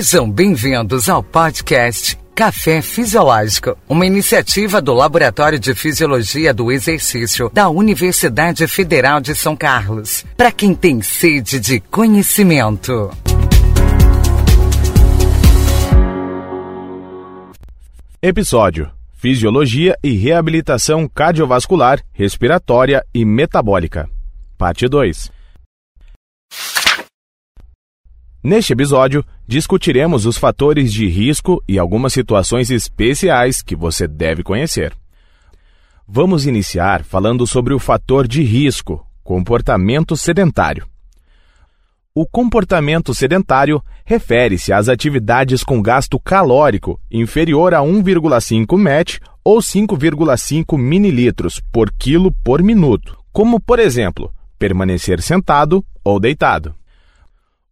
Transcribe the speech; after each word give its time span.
Sejam 0.00 0.28
bem-vindos 0.30 1.06
ao 1.06 1.22
podcast 1.22 2.18
Café 2.34 2.80
Fisiológico, 2.80 3.76
uma 3.86 4.06
iniciativa 4.06 4.80
do 4.80 4.94
Laboratório 4.94 5.58
de 5.58 5.74
Fisiologia 5.74 6.54
do 6.54 6.72
Exercício 6.72 7.50
da 7.52 7.68
Universidade 7.68 8.66
Federal 8.66 9.20
de 9.20 9.34
São 9.34 9.54
Carlos, 9.54 10.24
para 10.34 10.50
quem 10.50 10.74
tem 10.74 11.02
sede 11.02 11.60
de 11.60 11.78
conhecimento. 11.78 13.10
Episódio: 18.22 18.90
Fisiologia 19.18 19.94
e 20.02 20.12
reabilitação 20.16 21.06
cardiovascular, 21.06 22.00
respiratória 22.14 23.04
e 23.12 23.26
metabólica. 23.26 24.08
Parte 24.56 24.88
2. 24.88 25.41
Neste 28.42 28.72
episódio, 28.72 29.24
discutiremos 29.46 30.26
os 30.26 30.36
fatores 30.36 30.92
de 30.92 31.06
risco 31.06 31.62
e 31.68 31.78
algumas 31.78 32.12
situações 32.12 32.70
especiais 32.70 33.62
que 33.62 33.76
você 33.76 34.08
deve 34.08 34.42
conhecer. 34.42 34.92
Vamos 36.08 36.44
iniciar 36.44 37.04
falando 37.04 37.46
sobre 37.46 37.72
o 37.72 37.78
fator 37.78 38.26
de 38.26 38.42
risco, 38.42 39.06
comportamento 39.22 40.16
sedentário. 40.16 40.88
O 42.12 42.26
comportamento 42.26 43.14
sedentário 43.14 43.80
refere-se 44.04 44.72
às 44.72 44.88
atividades 44.88 45.62
com 45.62 45.80
gasto 45.80 46.18
calórico 46.18 47.00
inferior 47.08 47.72
a 47.72 47.78
1,5 47.78 48.76
MET 48.76 49.20
ou 49.44 49.58
5,5 49.58 50.76
mililitros 50.76 51.60
por 51.70 51.92
quilo 51.92 52.32
por 52.42 52.60
minuto, 52.60 53.16
como, 53.32 53.60
por 53.60 53.78
exemplo, 53.78 54.34
permanecer 54.58 55.22
sentado 55.22 55.84
ou 56.02 56.18
deitado. 56.18 56.74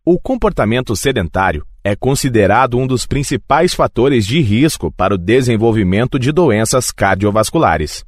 O 0.03 0.19
comportamento 0.19 0.97
sedentário 0.97 1.67
é 1.85 1.95
considerado 1.95 2.79
um 2.79 2.87
dos 2.87 3.05
principais 3.05 3.75
fatores 3.75 4.27
de 4.27 4.41
risco 4.41 4.91
para 4.91 5.15
o 5.15 5.19
desenvolvimento 5.19 6.19
de 6.19 6.33
doenças 6.33 6.91
cardiovasculares. 6.91 8.03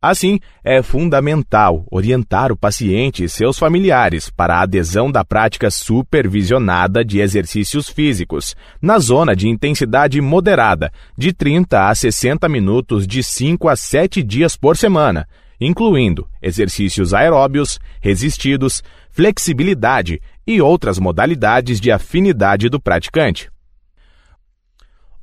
Assim, 0.00 0.38
é 0.62 0.80
fundamental 0.84 1.84
orientar 1.90 2.52
o 2.52 2.56
paciente 2.56 3.24
e 3.24 3.28
seus 3.28 3.58
familiares 3.58 4.30
para 4.30 4.58
a 4.58 4.62
adesão 4.62 5.10
da 5.10 5.24
prática 5.24 5.72
supervisionada 5.72 7.04
de 7.04 7.18
exercícios 7.18 7.88
físicos, 7.88 8.54
na 8.80 9.00
zona 9.00 9.34
de 9.34 9.48
intensidade 9.48 10.20
moderada, 10.20 10.92
de 11.18 11.32
30 11.32 11.88
a 11.88 11.94
60 11.96 12.48
minutos 12.48 13.08
de 13.08 13.24
5 13.24 13.68
a 13.68 13.74
7 13.74 14.22
dias 14.22 14.56
por 14.56 14.76
semana, 14.76 15.26
incluindo 15.60 16.28
exercícios 16.40 17.12
aeróbios, 17.12 17.80
resistidos, 18.00 18.84
flexibilidade 19.16 20.20
e 20.46 20.60
outras 20.60 20.98
modalidades 20.98 21.80
de 21.80 21.90
afinidade 21.90 22.68
do 22.68 22.78
praticante. 22.78 23.50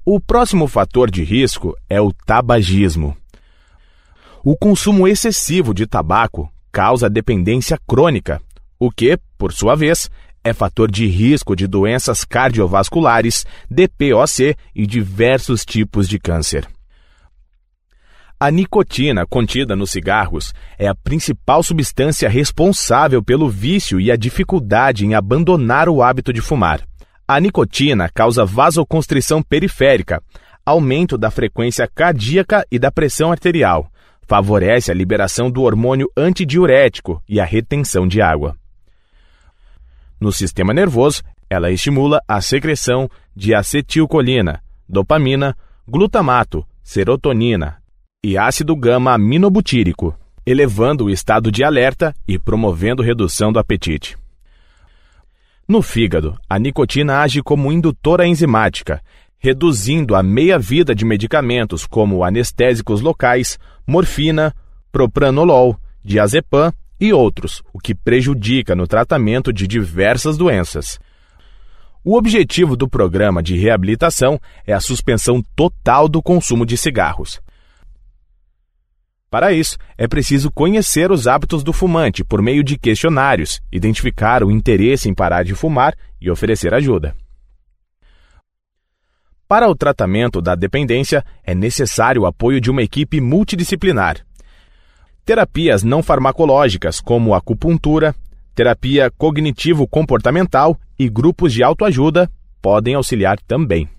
O 0.03 0.19
próximo 0.19 0.67
fator 0.67 1.11
de 1.11 1.23
risco 1.23 1.77
é 1.87 2.01
o 2.01 2.11
tabagismo. 2.11 3.15
O 4.43 4.57
consumo 4.57 5.07
excessivo 5.07 5.75
de 5.75 5.85
tabaco 5.85 6.51
causa 6.71 7.07
dependência 7.07 7.79
crônica, 7.87 8.41
o 8.79 8.89
que, 8.89 9.15
por 9.37 9.53
sua 9.53 9.75
vez, 9.75 10.09
é 10.43 10.53
fator 10.53 10.89
de 10.89 11.05
risco 11.05 11.55
de 11.55 11.67
doenças 11.67 12.25
cardiovasculares, 12.25 13.45
DPOC 13.69 14.55
e 14.73 14.87
diversos 14.87 15.63
tipos 15.63 16.09
de 16.09 16.17
câncer. 16.17 16.67
A 18.43 18.51
nicotina 18.51 19.25
contida 19.25 19.73
nos 19.73 19.91
cigarros 19.91 20.53
é 20.77 20.85
a 20.85 20.93
principal 20.93 21.63
substância 21.63 22.27
responsável 22.27 23.23
pelo 23.23 23.47
vício 23.47 24.01
e 24.01 24.11
a 24.11 24.17
dificuldade 24.17 25.05
em 25.05 25.15
abandonar 25.15 25.87
o 25.87 26.03
hábito 26.03 26.33
de 26.33 26.41
fumar. 26.41 26.81
A 27.25 27.39
nicotina 27.39 28.09
causa 28.09 28.43
vasoconstrição 28.43 29.41
periférica, 29.41 30.21
aumento 30.65 31.17
da 31.17 31.31
frequência 31.31 31.87
cardíaca 31.87 32.67
e 32.69 32.77
da 32.77 32.91
pressão 32.91 33.31
arterial, 33.31 33.89
favorece 34.23 34.91
a 34.91 34.93
liberação 34.93 35.49
do 35.49 35.61
hormônio 35.61 36.11
antidiurético 36.17 37.23
e 37.29 37.39
a 37.39 37.45
retenção 37.45 38.05
de 38.05 38.21
água. 38.21 38.57
No 40.19 40.33
sistema 40.33 40.73
nervoso, 40.73 41.23
ela 41.49 41.71
estimula 41.71 42.19
a 42.27 42.41
secreção 42.41 43.09
de 43.33 43.55
acetilcolina, 43.55 44.61
dopamina, 44.89 45.55
glutamato, 45.87 46.67
serotonina, 46.83 47.81
e 48.23 48.37
ácido 48.37 48.73
gama-aminobutírico, 48.73 50.17
elevando 50.45 51.05
o 51.05 51.09
estado 51.09 51.51
de 51.51 51.61
alerta 51.61 52.15
e 52.25 52.39
promovendo 52.39 53.03
redução 53.03 53.51
do 53.51 53.59
apetite. 53.59 54.17
No 55.67 55.81
fígado, 55.81 56.37
a 56.49 56.57
nicotina 56.57 57.19
age 57.19 57.41
como 57.41 57.71
indutora 57.71 58.25
enzimática, 58.25 59.01
reduzindo 59.37 60.15
a 60.15 60.23
meia-vida 60.23 60.95
de 60.95 61.03
medicamentos 61.03 61.85
como 61.85 62.23
anestésicos 62.23 63.01
locais, 63.01 63.59
morfina, 63.85 64.55
propranolol, 64.89 65.77
diazepam 66.01 66.71
e 66.99 67.11
outros, 67.11 67.61
o 67.73 67.79
que 67.79 67.93
prejudica 67.93 68.73
no 68.73 68.87
tratamento 68.87 69.51
de 69.51 69.67
diversas 69.67 70.37
doenças. 70.37 70.97
O 72.05 72.15
objetivo 72.17 72.77
do 72.77 72.87
programa 72.87 73.43
de 73.43 73.57
reabilitação 73.57 74.39
é 74.65 74.71
a 74.71 74.79
suspensão 74.79 75.43
total 75.53 76.07
do 76.07 76.21
consumo 76.21 76.65
de 76.65 76.77
cigarros. 76.77 77.41
Para 79.33 79.51
isso, 79.51 79.79
é 79.97 80.07
preciso 80.07 80.51
conhecer 80.51 81.11
os 81.11 81.25
hábitos 81.25 81.63
do 81.63 81.73
fumante 81.73 82.23
por 82.23 82.39
meio 82.39 82.63
de 82.63 82.77
questionários, 82.77 83.59
identificar 83.71 84.43
o 84.43 84.51
interesse 84.51 85.09
em 85.09 85.13
parar 85.15 85.43
de 85.43 85.55
fumar 85.55 85.95
e 86.21 86.29
oferecer 86.29 86.71
ajuda. 86.71 87.15
Para 89.47 89.67
o 89.67 89.75
tratamento 89.75 90.39
da 90.39 90.53
dependência, 90.53 91.25
é 91.43 91.55
necessário 91.55 92.21
o 92.21 92.25
apoio 92.27 92.61
de 92.61 92.69
uma 92.69 92.83
equipe 92.83 93.19
multidisciplinar. 93.19 94.23
Terapias 95.25 95.81
não 95.81 96.03
farmacológicas, 96.03 97.01
como 97.01 97.33
acupuntura, 97.33 98.13
terapia 98.53 99.09
cognitivo-comportamental 99.17 100.79
e 100.99 101.09
grupos 101.09 101.51
de 101.51 101.63
autoajuda, 101.63 102.29
podem 102.61 102.93
auxiliar 102.93 103.39
também. 103.47 103.89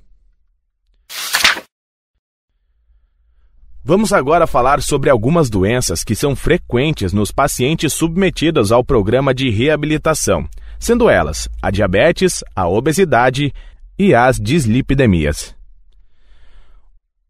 Vamos 3.87 4.15
agora 4.15 4.47
falar 4.47 4.81
sobre 4.81 5.11
algumas 5.11 5.51
doenças 5.51 6.03
que 6.03 6.15
são 6.15 6.35
frequentes 6.35 7.13
nos 7.13 7.31
pacientes 7.31 7.93
submetidos 7.93 8.73
ao 8.73 8.83
programa 8.83 9.35
de 9.35 9.51
reabilitação, 9.51 10.49
sendo 10.81 11.07
elas 11.07 11.51
a 11.61 11.71
diabetes, 11.71 12.43
a 12.57 12.67
obesidade 12.67 13.53
e 13.99 14.15
as 14.15 14.41
dislipidemias. 14.41 15.55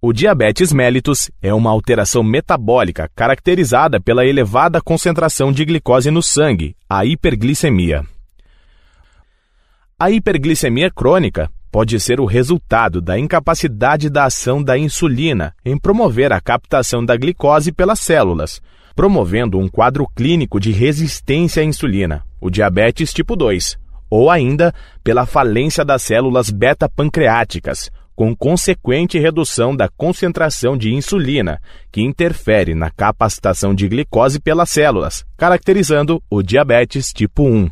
O 0.00 0.12
diabetes 0.12 0.72
mellitus 0.72 1.28
é 1.42 1.52
uma 1.52 1.70
alteração 1.70 2.22
metabólica 2.22 3.10
caracterizada 3.16 4.00
pela 4.00 4.24
elevada 4.24 4.80
concentração 4.80 5.50
de 5.50 5.64
glicose 5.64 6.08
no 6.08 6.22
sangue, 6.22 6.76
a 6.88 7.04
hiperglicemia. 7.04 8.06
A 9.98 10.08
hiperglicemia 10.08 10.88
crônica 10.88 11.50
pode 11.74 11.98
ser 11.98 12.20
o 12.20 12.24
resultado 12.24 13.00
da 13.00 13.18
incapacidade 13.18 14.08
da 14.08 14.26
ação 14.26 14.62
da 14.62 14.78
insulina 14.78 15.52
em 15.64 15.76
promover 15.76 16.32
a 16.32 16.40
captação 16.40 17.04
da 17.04 17.16
glicose 17.16 17.72
pelas 17.72 17.98
células, 17.98 18.62
promovendo 18.94 19.58
um 19.58 19.66
quadro 19.66 20.06
clínico 20.14 20.60
de 20.60 20.70
resistência 20.70 21.62
à 21.62 21.64
insulina, 21.64 22.22
o 22.40 22.48
diabetes 22.48 23.12
tipo 23.12 23.34
2, 23.34 23.76
ou 24.08 24.30
ainda 24.30 24.72
pela 25.02 25.26
falência 25.26 25.84
das 25.84 26.02
células 26.02 26.48
beta-pancreáticas, 26.48 27.90
com 28.14 28.36
consequente 28.36 29.18
redução 29.18 29.74
da 29.74 29.88
concentração 29.88 30.78
de 30.78 30.94
insulina, 30.94 31.60
que 31.90 32.00
interfere 32.00 32.72
na 32.72 32.88
capacitação 32.88 33.74
de 33.74 33.88
glicose 33.88 34.38
pelas 34.38 34.70
células, 34.70 35.26
caracterizando 35.36 36.22
o 36.30 36.40
diabetes 36.40 37.12
tipo 37.12 37.42
1. 37.42 37.68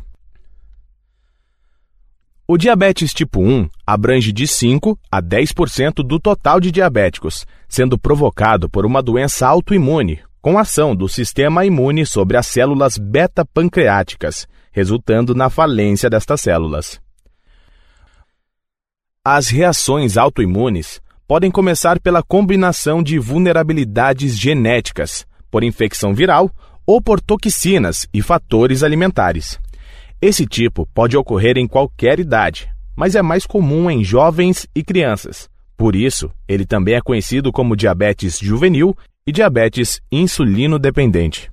O 2.45 2.57
diabetes 2.57 3.13
tipo 3.13 3.41
1 3.41 3.69
abrange 3.87 4.33
de 4.33 4.45
5 4.45 4.99
a 5.09 5.21
10% 5.21 6.05
do 6.05 6.19
total 6.19 6.59
de 6.59 6.71
diabéticos, 6.71 7.45
sendo 7.69 7.97
provocado 7.97 8.69
por 8.69 8.85
uma 8.85 9.01
doença 9.01 9.47
autoimune, 9.47 10.19
com 10.41 10.59
ação 10.59 10.93
do 10.93 11.07
sistema 11.07 11.65
imune 11.65 12.05
sobre 12.05 12.35
as 12.35 12.45
células 12.45 12.97
beta-pancreáticas, 12.97 14.45
resultando 14.73 15.33
na 15.33 15.49
falência 15.49 16.09
destas 16.09 16.41
células. 16.41 16.99
As 19.23 19.47
reações 19.47 20.17
autoimunes 20.17 21.01
podem 21.25 21.49
começar 21.49 21.97
pela 21.97 22.21
combinação 22.21 23.01
de 23.01 23.17
vulnerabilidades 23.17 24.37
genéticas, 24.37 25.25
por 25.49 25.63
infecção 25.63 26.13
viral 26.13 26.51
ou 26.85 27.01
por 27.01 27.21
toxinas 27.21 28.05
e 28.13 28.21
fatores 28.21 28.83
alimentares. 28.83 29.57
Esse 30.25 30.45
tipo 30.45 30.87
pode 30.93 31.17
ocorrer 31.17 31.57
em 31.57 31.67
qualquer 31.67 32.17
idade, 32.17 32.73
mas 32.95 33.13
é 33.13 33.21
mais 33.21 33.45
comum 33.45 33.91
em 33.91 34.05
jovens 34.05 34.65
e 34.73 34.81
crianças. 34.81 35.49
Por 35.75 35.97
isso, 35.97 36.31
ele 36.47 36.65
também 36.65 36.95
é 36.95 37.01
conhecido 37.01 37.51
como 37.51 37.75
diabetes 37.75 38.39
juvenil 38.39 38.95
e 39.27 39.33
diabetes 39.33 39.99
insulino-dependente. 40.09 41.51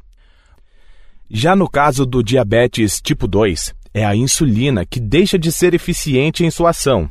Já 1.29 1.57
no 1.57 1.69
caso 1.69 2.07
do 2.07 2.23
diabetes 2.23 3.01
tipo 3.01 3.27
2, 3.27 3.75
é 3.93 4.05
a 4.05 4.15
insulina 4.15 4.87
que 4.87 5.01
deixa 5.01 5.37
de 5.37 5.51
ser 5.51 5.75
eficiente 5.75 6.45
em 6.45 6.51
sua 6.53 6.71
ação, 6.71 7.11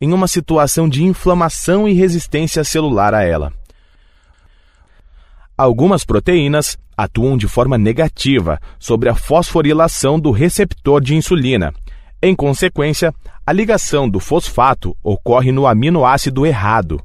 em 0.00 0.12
uma 0.12 0.28
situação 0.28 0.88
de 0.88 1.02
inflamação 1.02 1.88
e 1.88 1.94
resistência 1.94 2.62
celular 2.62 3.12
a 3.12 3.24
ela. 3.24 3.52
Algumas 5.58 6.04
proteínas 6.04 6.78
atuam 7.02 7.36
de 7.36 7.48
forma 7.48 7.76
negativa 7.76 8.60
sobre 8.78 9.08
a 9.08 9.14
fosforilação 9.14 10.18
do 10.18 10.30
receptor 10.30 11.00
de 11.00 11.14
insulina. 11.14 11.72
Em 12.20 12.34
consequência, 12.34 13.12
a 13.44 13.52
ligação 13.52 14.08
do 14.08 14.20
fosfato 14.20 14.96
ocorre 15.02 15.50
no 15.50 15.66
aminoácido 15.66 16.46
errado. 16.46 17.02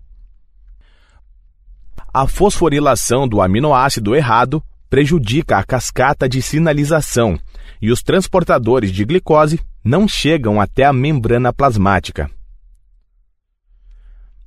A 2.14 2.28
fosforilação 2.28 3.28
do 3.28 3.42
aminoácido 3.42 4.16
errado 4.16 4.64
prejudica 4.90 5.58
a 5.58 5.64
cascata 5.64 6.30
de 6.30 6.42
sinalização 6.42 7.40
e 7.82 7.92
os 7.92 8.02
transportadores 8.02 8.92
de 8.92 9.06
glicose 9.06 9.60
não 9.84 10.08
chegam 10.08 10.60
até 10.60 10.84
a 10.84 10.94
membrana 10.94 11.52
plasmática. 11.52 12.30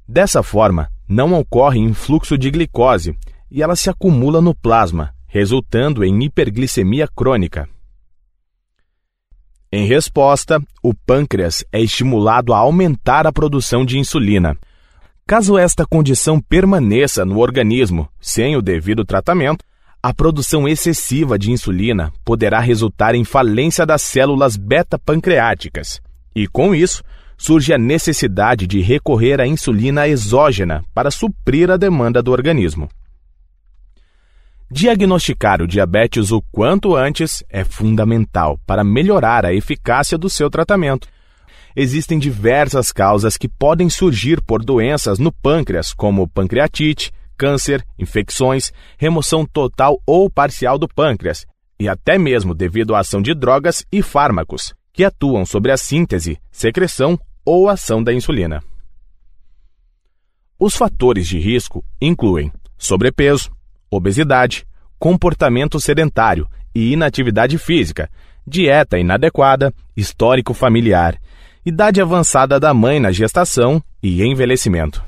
Dessa 0.06 0.43
forma, 0.43 0.91
não 1.08 1.32
ocorre 1.35 1.79
influxo 1.79 2.37
de 2.37 2.50
glicose 2.50 3.17
e 3.50 3.62
ela 3.62 3.76
se 3.76 3.91
acumula 3.91 4.41
no 4.41 4.55
plasma, 4.55 5.14
resultando 5.31 6.05
em 6.05 6.25
hiperglicemia 6.25 7.06
crônica. 7.06 7.69
Em 9.73 9.87
resposta, 9.87 10.61
o 10.82 10.93
pâncreas 10.93 11.65
é 11.73 11.81
estimulado 11.81 12.53
a 12.53 12.59
aumentar 12.59 13.29
a 13.29 13.32
produção 13.32 13.85
de 13.87 13.97
insulina. 13.97 14.56
Caso 15.25 15.56
esta 15.56 15.87
condição 15.87 16.41
permaneça 16.41 17.25
no 17.25 17.38
organismo 17.38 18.09
sem 18.21 18.56
o 18.56 18.61
devido 18.61 19.05
tratamento, 19.05 19.65
a 20.03 20.12
produção 20.12 20.67
excessiva 20.67 21.38
de 21.38 21.53
insulina 21.53 22.12
poderá 22.25 22.59
resultar 22.59 23.15
em 23.15 23.23
falência 23.23 23.87
das 23.87 24.03
células 24.03 24.56
beta-pancreáticas, 24.56 26.00
e 26.35 26.49
com 26.49 26.75
isso 26.75 27.05
surge 27.38 27.73
a 27.73 27.79
necessidade 27.79 28.67
de 28.67 28.81
recorrer 28.81 29.41
à 29.41 29.47
insulina 29.47 30.09
exógena 30.09 30.82
para 30.93 31.11
suprir 31.11 31.71
a 31.71 31.77
demanda 31.77 32.21
do 32.21 32.32
organismo. 32.32 32.88
Diagnosticar 34.72 35.61
o 35.61 35.67
diabetes 35.67 36.31
o 36.31 36.40
quanto 36.40 36.94
antes 36.94 37.43
é 37.49 37.64
fundamental 37.64 38.56
para 38.64 38.84
melhorar 38.84 39.44
a 39.44 39.52
eficácia 39.52 40.17
do 40.17 40.31
seu 40.31 40.49
tratamento. 40.49 41.08
Existem 41.75 42.20
diversas 42.20 42.93
causas 42.93 43.37
que 43.37 43.49
podem 43.49 43.90
surgir 43.90 44.40
por 44.40 44.64
doenças 44.64 45.19
no 45.19 45.32
pâncreas, 45.32 45.93
como 45.93 46.28
pancreatite, 46.28 47.12
câncer, 47.37 47.84
infecções, 47.99 48.72
remoção 48.96 49.44
total 49.44 50.00
ou 50.06 50.31
parcial 50.31 50.78
do 50.78 50.87
pâncreas, 50.87 51.44
e 51.78 51.88
até 51.88 52.17
mesmo 52.17 52.55
devido 52.55 52.94
à 52.94 53.00
ação 53.00 53.20
de 53.20 53.34
drogas 53.34 53.84
e 53.90 54.02
fármacos, 54.02 54.72
que 54.93 55.02
atuam 55.02 55.44
sobre 55.44 55.72
a 55.72 55.76
síntese, 55.76 56.38
secreção 56.52 57.19
ou 57.44 57.69
ação 57.69 58.00
da 58.00 58.12
insulina. 58.12 58.62
Os 60.56 60.76
fatores 60.76 61.26
de 61.26 61.40
risco 61.40 61.84
incluem 62.00 62.52
sobrepeso, 62.78 63.50
obesidade, 63.90 64.66
comportamento 64.98 65.81
sedentário 65.81 66.48
e 66.75 66.92
inatividade 66.92 67.58
física, 67.58 68.08
dieta 68.46 68.98
inadequada, 68.98 69.72
histórico 69.96 70.54
familiar, 70.54 71.19
idade 71.64 72.00
avançada 72.00 72.60
da 72.60 72.72
mãe 72.72 73.00
na 73.00 73.10
gestação 73.10 73.82
e 74.02 74.22
envelhecimento. 74.22 75.02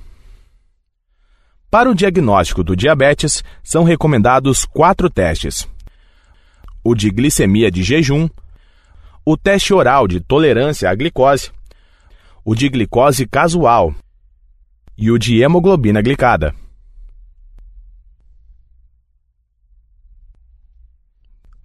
Para 1.70 1.90
o 1.90 1.94
diagnóstico 1.94 2.62
do 2.62 2.76
diabetes, 2.76 3.42
são 3.62 3.84
recomendados 3.84 4.66
quatro 4.66 5.08
testes: 5.08 5.66
o 6.84 6.94
de 6.94 7.10
glicemia 7.10 7.70
de 7.70 7.82
jejum, 7.82 8.28
o 9.24 9.36
teste 9.36 9.72
oral 9.72 10.06
de 10.06 10.20
tolerância 10.20 10.90
à 10.90 10.94
glicose, 10.94 11.50
o 12.44 12.54
de 12.54 12.68
glicose 12.68 13.26
casual 13.26 13.94
e 14.98 15.10
o 15.10 15.18
de 15.18 15.40
hemoglobina 15.40 16.02
glicada. 16.02 16.54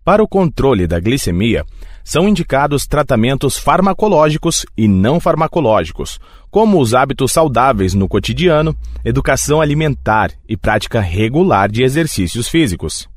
Para 0.07 0.24
o 0.24 0.27
controle 0.27 0.88
da 0.88 1.01
glicemia, 1.01 1.65
são 2.01 2.30
indicados 2.30 2.88
tratamentos 2.88 3.57
farmacológicos 3.57 4.65
e 4.77 4.88
não 4.88 5.19
farmacológicos, 5.19 6.18
como 6.50 6.80
os 6.80 6.94
hábitos 6.94 7.33
saudáveis 7.33 7.94
no 7.94 8.07
cotidiano, 8.07 8.74
educação 9.04 9.59
alimentar 9.59 10.31
e 10.48 10.56
prática 10.56 11.01
regular 11.01 11.69
de 11.69 11.83
exercícios 11.83 12.48
físicos. 12.48 13.09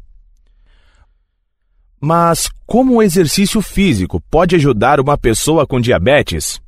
Mas 2.01 2.51
como 2.67 2.97
o 2.97 3.03
exercício 3.05 3.63
físico 3.63 4.21
pode 4.29 4.57
ajudar 4.57 4.99
uma 4.99 5.17
pessoa 5.17 5.65
com 5.65 5.81
diabetes? 5.81 6.61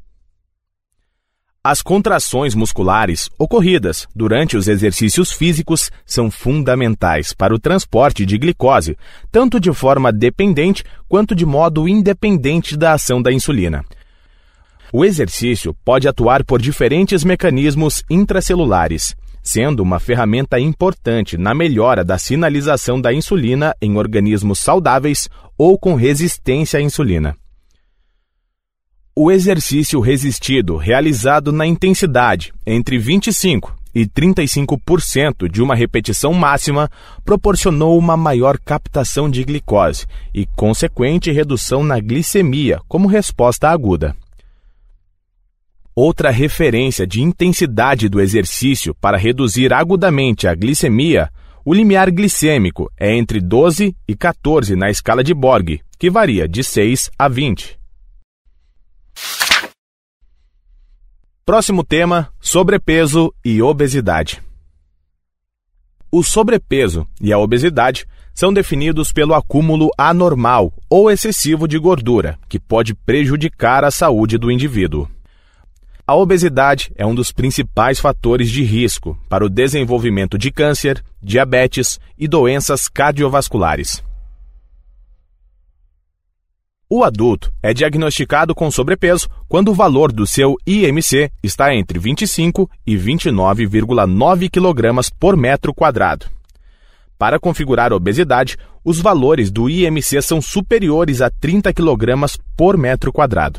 As 1.65 1.81
contrações 1.81 2.57
musculares 2.57 3.31
ocorridas 3.39 4.09
durante 4.17 4.57
os 4.57 4.67
exercícios 4.67 5.31
físicos 5.31 5.93
são 6.05 6.29
fundamentais 6.29 7.33
para 7.33 7.55
o 7.55 7.59
transporte 7.59 8.27
de 8.27 8.37
glicose, 8.37 8.99
tanto 9.31 9.61
de 9.61 9.73
forma 9.73 10.13
dependente 10.13 10.83
quanto 11.09 11.37
de 11.37 11.47
modo 11.47 11.89
independente 11.89 12.77
da 12.77 12.95
ação 12.95 13.23
da 13.23 13.33
insulina. 13.33 13.85
O 14.93 15.05
exercício 15.05 15.73
pode 15.85 16.09
atuar 16.09 16.45
por 16.45 16.61
diferentes 16.61 17.23
mecanismos 17.23 18.03
intracelulares, 18.11 19.15
sendo 19.41 19.85
uma 19.85 20.01
ferramenta 20.01 20.59
importante 20.59 21.39
na 21.39 21.55
melhora 21.55 22.05
da 22.05 22.19
sinalização 22.19 23.01
da 23.01 23.15
insulina 23.15 23.73
em 23.81 23.97
organismos 23.97 24.59
saudáveis 24.59 25.29
ou 25.57 25.79
com 25.79 25.95
resistência 25.95 26.81
à 26.81 26.83
insulina. 26.83 27.37
O 29.15 29.31
exercício 29.31 30.01
resistido 30.01 30.79
realizado 30.79 31.53
na 31.53 31.67
intensidade 31.67 32.51
entre 32.67 32.97
25 32.97 33.77
e 33.95 34.07
35% 34.07 35.51
de 35.51 35.61
uma 35.61 35.75
repetição 35.75 36.33
máxima 36.33 36.91
proporcionou 37.23 37.99
uma 37.99 38.17
maior 38.17 38.59
captação 38.59 39.29
de 39.29 39.45
glicose 39.45 40.07
e 40.33 40.47
consequente 40.57 41.31
redução 41.31 41.85
na 41.85 42.01
glicemia 42.01 42.81
como 42.89 43.07
resposta 43.07 43.69
aguda. 43.69 44.17
Outra 45.95 46.31
referência 46.31 47.07
de 47.07 47.21
intensidade 47.21 48.09
do 48.09 48.19
exercício 48.19 48.95
para 48.95 49.19
reduzir 49.19 49.75
agudamente 49.75 50.49
a 50.49 50.55
glicemia, 50.55 51.29
o 51.67 51.75
limiar 51.75 52.11
glicêmico 52.11 52.91
é 52.99 53.15
entre 53.15 53.43
12 53.43 53.95
e 54.09 54.17
14 54.17 54.75
na 54.75 54.89
escala 54.89 55.23
de 55.23 55.35
Borg, 55.35 55.83
que 55.99 56.09
varia 56.09 56.49
de 56.49 56.65
6 56.65 57.11
a 57.19 57.29
20. 57.29 57.82
Próximo 61.45 61.83
tema: 61.83 62.33
sobrepeso 62.41 63.35
e 63.45 63.61
obesidade. 63.61 64.41
O 66.09 66.23
sobrepeso 66.23 67.05
e 67.21 67.33
a 67.33 67.39
obesidade 67.39 68.07
são 68.33 68.53
definidos 68.53 69.13
pelo 69.13 69.35
acúmulo 69.35 69.91
anormal 69.99 70.73
ou 70.89 71.11
excessivo 71.11 71.67
de 71.67 71.81
gordura, 71.81 72.39
que 72.49 72.61
pode 72.61 72.95
prejudicar 72.95 73.85
a 73.85 73.91
saúde 73.91 74.39
do 74.39 74.53
indivíduo. 74.53 75.09
A 76.07 76.15
obesidade 76.15 76.93
é 76.97 77.05
um 77.05 77.15
dos 77.15 77.33
principais 77.33 77.99
fatores 77.99 78.49
de 78.49 78.63
risco 78.63 79.19
para 79.29 79.45
o 79.45 79.51
desenvolvimento 79.51 80.39
de 80.39 80.53
câncer, 80.53 81.03
diabetes 81.21 81.99
e 82.17 82.29
doenças 82.29 82.87
cardiovasculares. 82.87 84.01
O 86.95 87.05
adulto 87.05 87.51
é 87.63 87.73
diagnosticado 87.73 88.55
com 88.55 88.71
sobrepeso 88.71 89.27
quando 89.49 89.71
o 89.71 89.75
valor 89.75 90.13
do 90.13 90.27
seu 90.27 90.57
IMC 90.67 91.33
está 91.43 91.75
entre 91.75 91.99
25 91.99 92.71
e 92.87 92.95
29,9 92.97 94.51
kg 94.51 95.11
por 95.19 95.35
metro 95.35 95.73
quadrado. 95.73 96.27
Para 97.17 97.41
configurar 97.41 97.95
obesidade, 97.95 98.59
os 98.85 99.01
valores 99.01 99.51
do 99.51 99.71
IMC 99.71 100.21
são 100.21 100.43
superiores 100.43 101.23
a 101.23 101.31
30 101.31 101.73
kg 101.73 102.39
por 102.55 102.77
metro 102.77 103.11
quadrado. 103.11 103.59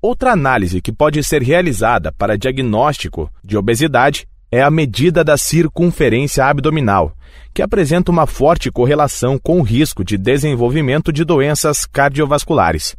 Outra 0.00 0.30
análise 0.30 0.80
que 0.80 0.92
pode 0.92 1.24
ser 1.24 1.42
realizada 1.42 2.12
para 2.12 2.38
diagnóstico 2.38 3.28
de 3.42 3.56
obesidade 3.56 4.28
é 4.50 4.62
a 4.62 4.70
medida 4.70 5.22
da 5.22 5.36
circunferência 5.36 6.44
abdominal, 6.44 7.12
que 7.52 7.62
apresenta 7.62 8.10
uma 8.10 8.26
forte 8.26 8.70
correlação 8.70 9.38
com 9.38 9.60
o 9.60 9.62
risco 9.62 10.04
de 10.04 10.16
desenvolvimento 10.16 11.12
de 11.12 11.24
doenças 11.24 11.84
cardiovasculares. 11.84 12.96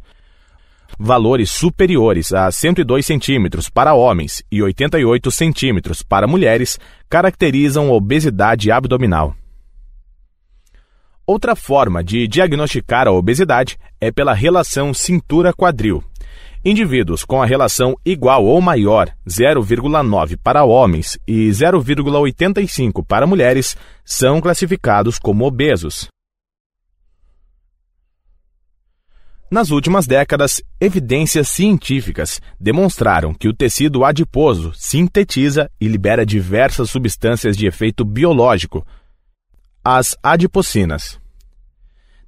Valores 0.98 1.50
superiores 1.50 2.32
a 2.32 2.50
102 2.50 3.06
centímetros 3.06 3.68
para 3.68 3.94
homens 3.94 4.42
e 4.50 4.62
88 4.62 5.30
centímetros 5.30 6.02
para 6.02 6.26
mulheres 6.26 6.78
caracterizam 7.08 7.90
obesidade 7.90 8.70
abdominal. 8.70 9.34
Outra 11.26 11.54
forma 11.54 12.02
de 12.02 12.26
diagnosticar 12.26 13.06
a 13.06 13.12
obesidade 13.12 13.78
é 14.00 14.10
pela 14.10 14.34
relação 14.34 14.92
cintura-quadril, 14.92 16.02
Indivíduos 16.62 17.24
com 17.24 17.40
a 17.40 17.46
relação 17.46 17.96
igual 18.04 18.44
ou 18.44 18.60
maior 18.60 19.08
0,9 19.26 20.36
para 20.36 20.62
homens 20.62 21.18
e 21.26 21.48
0,85 21.48 23.02
para 23.02 23.26
mulheres 23.26 23.74
são 24.04 24.42
classificados 24.42 25.18
como 25.18 25.46
obesos. 25.46 26.08
Nas 29.50 29.70
últimas 29.70 30.06
décadas, 30.06 30.62
evidências 30.78 31.48
científicas 31.48 32.42
demonstraram 32.60 33.32
que 33.32 33.48
o 33.48 33.54
tecido 33.54 34.04
adiposo 34.04 34.72
sintetiza 34.74 35.68
e 35.80 35.88
libera 35.88 36.26
diversas 36.26 36.90
substâncias 36.90 37.56
de 37.56 37.66
efeito 37.66 38.04
biológico, 38.04 38.86
as 39.82 40.14
adipocinas. 40.22 41.18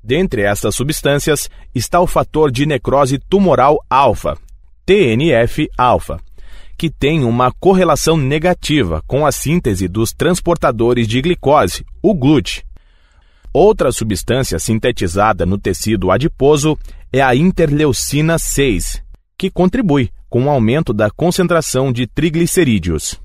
Dentre 0.02 0.42
essas 0.42 0.74
substâncias 0.74 1.48
está 1.72 2.00
o 2.00 2.06
fator 2.06 2.50
de 2.50 2.66
necrose 2.66 3.18
tumoral 3.18 3.78
alfa, 3.88 4.36
TNF-alfa, 4.84 6.18
que 6.76 6.90
tem 6.90 7.22
uma 7.22 7.52
correlação 7.52 8.16
negativa 8.16 9.00
com 9.06 9.24
a 9.24 9.30
síntese 9.30 9.86
dos 9.86 10.12
transportadores 10.12 11.06
de 11.06 11.22
glicose, 11.22 11.86
o 12.02 12.12
GLUT. 12.12 12.64
Outra 13.52 13.92
substância 13.92 14.58
sintetizada 14.58 15.46
no 15.46 15.56
tecido 15.56 16.10
adiposo 16.10 16.76
é 17.12 17.20
a 17.20 17.36
interleucina 17.36 18.38
6, 18.38 19.02
que 19.38 19.50
contribui 19.50 20.10
com 20.28 20.46
o 20.46 20.50
aumento 20.50 20.92
da 20.92 21.10
concentração 21.10 21.92
de 21.92 22.08
triglicerídeos. 22.08 23.21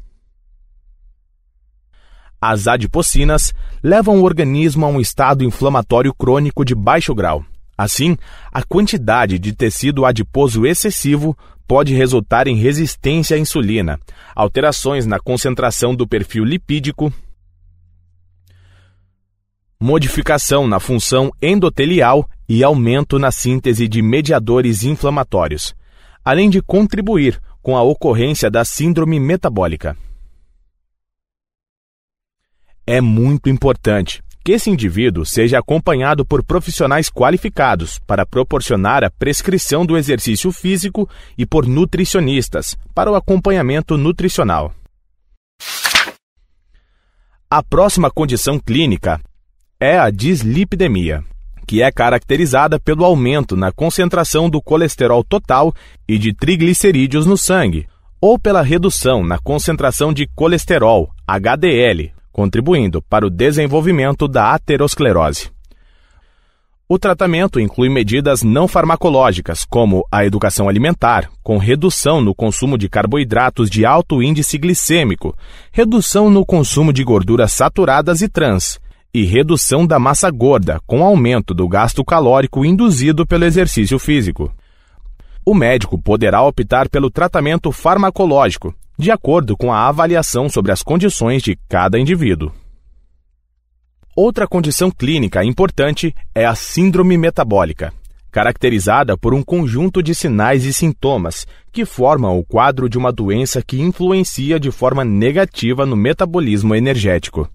As 2.40 2.68
adipocinas 2.68 3.54
levam 3.84 4.20
o 4.20 4.24
organismo 4.24 4.86
a 4.86 4.90
um 4.90 5.00
estado 5.00 5.44
inflamatório 5.44 6.14
crônico 6.14 6.64
de 6.64 6.76
baixo 6.76 7.14
grau. 7.16 7.44
Assim, 7.78 8.18
a 8.52 8.64
quantidade 8.64 9.38
de 9.38 9.54
tecido 9.54 10.06
adiposo 10.06 10.66
excessivo 10.66 11.38
pode 11.68 11.94
resultar 11.94 12.48
em 12.48 12.56
resistência 12.56 13.36
à 13.36 13.40
insulina, 13.40 14.00
alterações 14.36 15.06
na 15.06 15.20
concentração 15.20 15.94
do 15.94 16.08
perfil 16.08 16.44
lipídico, 16.44 17.12
modificação 19.80 20.68
na 20.68 20.80
função 20.80 21.32
endotelial 21.42 22.28
e 22.50 22.64
aumento 22.64 23.20
na 23.20 23.32
síntese 23.32 23.88
de 23.88 24.02
mediadores 24.02 24.84
inflamatórios, 24.84 25.76
além 26.24 26.50
de 26.50 26.62
contribuir 26.62 27.40
com 27.62 27.76
a 27.76 27.84
ocorrência 27.84 28.50
da 28.50 28.64
síndrome 28.64 29.20
metabólica. 29.20 29.96
É 32.90 33.02
muito 33.02 33.50
importante 33.50 34.24
que 34.46 34.54
esse 34.54 34.70
indivíduo 34.70 35.26
seja 35.26 35.60
acompanhado 35.60 36.26
por 36.26 36.42
profissionais 36.42 37.10
qualificados 37.10 38.00
para 38.08 38.26
proporcionar 38.26 39.04
a 39.04 39.10
prescrição 39.10 39.86
do 39.86 39.98
exercício 39.98 40.54
físico 40.54 41.10
e 41.38 41.46
por 41.46 41.68
nutricionistas 41.68 42.78
para 42.96 43.12
o 43.12 43.16
acompanhamento 43.16 43.98
nutricional. 43.98 44.74
A 47.50 47.62
próxima 47.62 48.10
condição 48.10 48.58
clínica 48.58 49.20
é 49.78 50.00
a 50.00 50.10
dislipidemia 50.10 51.26
que 51.68 51.82
é 51.82 51.92
caracterizada 51.92 52.80
pelo 52.80 53.04
aumento 53.04 53.58
na 53.58 53.74
concentração 53.74 54.50
do 54.50 54.62
colesterol 54.62 55.22
total 55.22 55.74
e 56.08 56.18
de 56.18 56.34
triglicerídeos 56.34 57.26
no 57.26 57.38
sangue, 57.38 57.86
ou 58.22 58.40
pela 58.40 58.62
redução 58.62 59.22
na 59.22 59.38
concentração 59.38 60.14
de 60.14 60.26
colesterol, 60.34 61.12
HDL, 61.28 62.14
contribuindo 62.32 63.02
para 63.02 63.26
o 63.26 63.30
desenvolvimento 63.30 64.28
da 64.28 64.54
aterosclerose. 64.54 65.52
O 66.90 66.98
tratamento 66.98 67.60
inclui 67.60 67.90
medidas 67.90 68.44
não 68.44 68.66
farmacológicas, 68.66 69.66
como 69.66 70.08
a 70.10 70.26
educação 70.26 70.70
alimentar, 70.70 71.30
com 71.44 71.58
redução 71.58 72.22
no 72.22 72.34
consumo 72.34 72.78
de 72.78 72.88
carboidratos 72.88 73.70
de 73.70 73.86
alto 73.86 74.24
índice 74.24 74.58
glicêmico, 74.58 75.36
redução 75.70 76.30
no 76.30 76.46
consumo 76.46 76.94
de 76.94 77.04
gorduras 77.04 77.52
saturadas 77.52 78.22
e 78.22 78.30
trans, 78.30 78.80
e 79.14 79.26
redução 79.26 79.86
da 79.86 80.00
massa 80.00 80.32
gorda, 80.32 80.80
com 80.88 81.04
aumento 81.04 81.54
do 81.54 81.68
gasto 81.68 82.06
calórico 82.06 82.64
induzido 82.64 83.26
pelo 83.28 83.44
exercício 83.44 84.00
físico. 84.00 84.50
O 85.46 85.54
médico 85.54 86.02
poderá 86.02 86.42
optar 86.42 86.88
pelo 86.88 87.10
tratamento 87.10 87.70
farmacológico, 87.70 88.74
de 88.98 89.12
acordo 89.12 89.56
com 89.56 89.72
a 89.72 89.88
avaliação 89.88 90.50
sobre 90.50 90.72
as 90.72 90.82
condições 90.82 91.44
de 91.44 91.58
cada 91.70 92.00
indivíduo. 92.00 92.52
Outra 94.16 94.48
condição 94.48 94.90
clínica 94.90 95.44
importante 95.44 96.16
é 96.34 96.44
a 96.44 96.56
síndrome 96.56 97.16
metabólica, 97.18 97.94
caracterizada 98.32 99.16
por 99.16 99.34
um 99.34 99.44
conjunto 99.44 100.02
de 100.02 100.16
sinais 100.16 100.66
e 100.66 100.74
sintomas 100.74 101.46
que 101.72 101.86
formam 101.86 102.40
o 102.40 102.44
quadro 102.44 102.90
de 102.90 102.98
uma 102.98 103.12
doença 103.12 103.62
que 103.62 103.80
influencia 103.80 104.60
de 104.60 104.72
forma 104.72 105.06
negativa 105.06 105.86
no 105.86 105.96
metabolismo 105.96 106.74
energético. 106.74 107.48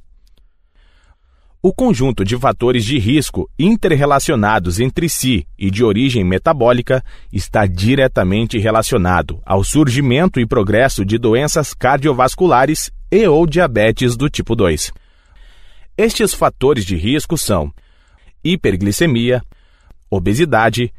O 1.65 1.73
conjunto 1.73 2.25
de 2.25 2.37
fatores 2.37 2.85
de 2.85 2.99
risco 2.99 3.49
interrelacionados 3.57 4.81
entre 4.81 5.09
si 5.09 5.47
e 5.57 5.71
de 5.71 5.85
origem 5.85 6.25
metabólica 6.25 7.05
está 7.33 7.67
diretamente 7.67 8.59
relacionado 8.59 9.41
ao 9.47 9.63
surgimento 9.63 10.41
e 10.41 10.47
progresso 10.47 11.05
de 11.05 11.17
doenças 11.19 11.73
cardiovasculares 11.73 12.91
e 13.13 13.29
ou 13.29 13.47
diabetes 13.47 14.17
do 14.17 14.29
tipo 14.29 14.57
2. 14.57 14.93
Estes 15.97 16.35
fatores 16.35 16.85
de 16.85 16.97
risco 16.97 17.39
são 17.39 17.73
hiperglicemia, 18.43 19.41
obesidade, 20.11 20.93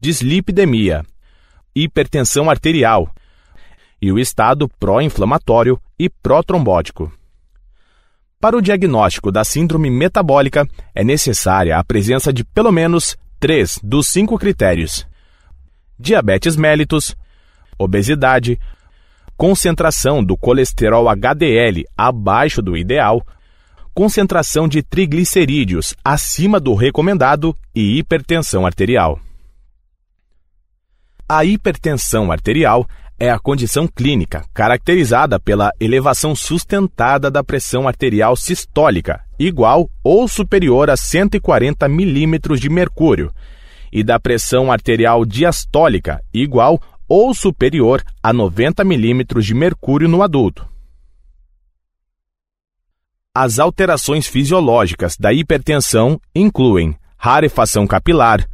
dislipidemia, 0.00 1.04
hipertensão 1.72 2.50
arterial 2.50 3.08
e 4.02 4.10
o 4.10 4.18
estado 4.18 4.68
pró-inflamatório 4.80 5.80
e 5.96 6.10
pró-trombótico. 6.10 7.12
Para 8.38 8.56
o 8.56 8.60
diagnóstico 8.60 9.32
da 9.32 9.44
síndrome 9.44 9.90
metabólica, 9.90 10.68
é 10.94 11.02
necessária 11.02 11.78
a 11.78 11.82
presença 11.82 12.30
de 12.32 12.44
pelo 12.44 12.70
menos 12.70 13.16
três 13.40 13.80
dos 13.82 14.08
cinco 14.08 14.38
critérios: 14.38 15.06
diabetes 15.98 16.54
mellitus, 16.54 17.16
obesidade, 17.78 18.60
concentração 19.38 20.22
do 20.22 20.36
colesterol 20.36 21.08
HDL 21.08 21.86
abaixo 21.96 22.60
do 22.60 22.76
ideal, 22.76 23.26
concentração 23.94 24.68
de 24.68 24.82
triglicerídeos 24.82 25.94
acima 26.04 26.60
do 26.60 26.74
recomendado 26.74 27.56
e 27.74 27.98
hipertensão 27.98 28.66
arterial. 28.66 29.18
A 31.26 31.42
hipertensão 31.42 32.30
arterial 32.30 32.86
é 33.18 33.30
a 33.30 33.38
condição 33.38 33.88
clínica 33.88 34.44
caracterizada 34.52 35.40
pela 35.40 35.72
elevação 35.80 36.34
sustentada 36.34 37.30
da 37.30 37.42
pressão 37.42 37.88
arterial 37.88 38.36
sistólica, 38.36 39.24
igual 39.38 39.90
ou 40.04 40.28
superior 40.28 40.90
a 40.90 40.96
140 40.96 41.88
milímetros 41.88 42.60
de 42.60 42.68
mercúrio, 42.68 43.32
e 43.90 44.04
da 44.04 44.20
pressão 44.20 44.70
arterial 44.70 45.24
diastólica, 45.24 46.22
igual 46.32 46.80
ou 47.08 47.34
superior 47.34 48.02
a 48.22 48.32
90 48.32 48.84
milímetros 48.84 49.46
de 49.46 49.54
mercúrio 49.54 50.08
no 50.08 50.22
adulto. 50.22 50.68
As 53.34 53.58
alterações 53.58 54.26
fisiológicas 54.26 55.16
da 55.16 55.32
hipertensão 55.32 56.20
incluem 56.34 56.96
rarefação 57.16 57.86
capilar, 57.86 58.46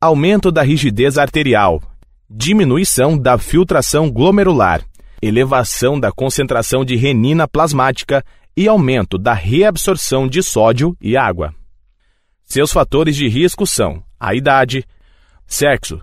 aumento 0.00 0.52
da 0.52 0.62
rigidez 0.62 1.18
arterial, 1.18 1.82
diminuição 2.30 3.16
da 3.16 3.38
filtração 3.38 4.10
glomerular, 4.10 4.84
elevação 5.22 5.98
da 5.98 6.12
concentração 6.12 6.84
de 6.84 6.94
renina 6.94 7.48
plasmática 7.48 8.24
e 8.56 8.68
aumento 8.68 9.16
da 9.16 9.32
reabsorção 9.32 10.28
de 10.28 10.42
sódio 10.42 10.96
e 11.00 11.16
água. 11.16 11.54
Seus 12.44 12.70
fatores 12.72 13.16
de 13.16 13.28
risco 13.28 13.66
são 13.66 14.02
a 14.20 14.34
idade, 14.34 14.84
sexo, 15.46 16.00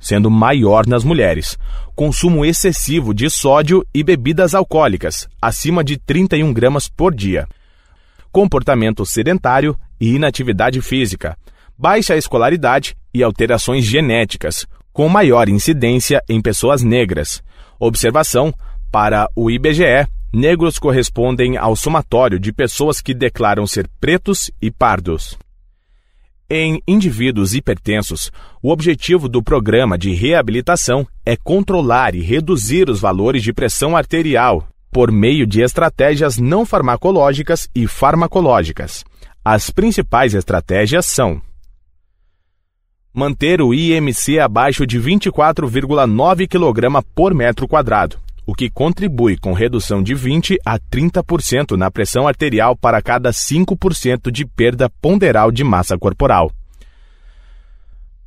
sendo 0.00 0.30
maior 0.30 0.86
nas 0.86 1.04
mulheres, 1.04 1.56
consumo 1.94 2.44
excessivo 2.44 3.12
de 3.12 3.28
sódio 3.28 3.84
e 3.94 4.02
bebidas 4.02 4.54
alcoólicas, 4.54 5.28
acima 5.40 5.84
de 5.84 5.96
31 5.96 6.52
gramas 6.52 6.88
por 6.88 7.14
dia, 7.14 7.46
comportamento 8.32 9.04
sedentário 9.04 9.76
e 10.00 10.14
inatividade 10.14 10.80
física, 10.80 11.36
baixa 11.76 12.16
escolaridade 12.16 12.96
e 13.12 13.22
alterações 13.22 13.84
genéticas, 13.84 14.66
com 14.98 15.08
maior 15.08 15.48
incidência 15.48 16.20
em 16.28 16.42
pessoas 16.42 16.82
negras. 16.82 17.40
Observação: 17.78 18.52
para 18.90 19.30
o 19.36 19.48
IBGE, 19.48 20.08
negros 20.34 20.76
correspondem 20.76 21.56
ao 21.56 21.76
somatório 21.76 22.36
de 22.36 22.52
pessoas 22.52 23.00
que 23.00 23.14
declaram 23.14 23.64
ser 23.64 23.88
pretos 24.00 24.50
e 24.60 24.72
pardos. 24.72 25.38
Em 26.50 26.82
indivíduos 26.84 27.54
hipertensos, 27.54 28.32
o 28.60 28.72
objetivo 28.72 29.28
do 29.28 29.40
programa 29.40 29.96
de 29.96 30.12
reabilitação 30.12 31.06
é 31.24 31.36
controlar 31.36 32.16
e 32.16 32.20
reduzir 32.20 32.90
os 32.90 32.98
valores 32.98 33.44
de 33.44 33.52
pressão 33.52 33.96
arterial 33.96 34.66
por 34.90 35.12
meio 35.12 35.46
de 35.46 35.62
estratégias 35.62 36.38
não 36.38 36.66
farmacológicas 36.66 37.68
e 37.72 37.86
farmacológicas. 37.86 39.04
As 39.44 39.70
principais 39.70 40.34
estratégias 40.34 41.06
são 41.06 41.40
manter 43.12 43.60
o 43.60 43.74
IMC 43.74 44.38
abaixo 44.38 44.86
de 44.86 45.00
24,9 45.00 46.46
kg 46.46 47.02
por 47.14 47.34
metro 47.34 47.66
quadrado, 47.66 48.18
o 48.46 48.54
que 48.54 48.70
contribui 48.70 49.36
com 49.36 49.52
redução 49.52 50.02
de 50.02 50.14
20 50.14 50.58
a 50.64 50.78
30% 50.78 51.76
na 51.76 51.90
pressão 51.90 52.26
arterial 52.26 52.76
para 52.76 53.02
cada 53.02 53.30
5% 53.30 54.30
de 54.30 54.46
perda 54.46 54.88
ponderal 55.00 55.50
de 55.50 55.64
massa 55.64 55.98
corporal. 55.98 56.50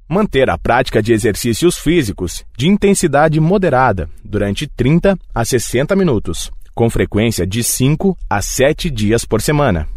Manter 0.08 0.50
a 0.50 0.58
prática 0.58 1.02
de 1.02 1.14
exercícios 1.14 1.78
físicos 1.78 2.44
de 2.58 2.68
intensidade 2.68 3.40
moderada 3.40 4.10
durante 4.24 4.68
30 4.68 5.18
a 5.34 5.46
60 5.46 5.96
minutos, 5.96 6.52
com 6.76 6.90
frequência 6.90 7.48
de 7.48 7.64
5 7.64 8.18
a 8.30 8.42
7 8.42 8.90
dias 8.90 9.24
por 9.24 9.42
semana. 9.42 9.88